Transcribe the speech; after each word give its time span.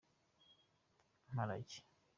imparage. 1.27 1.83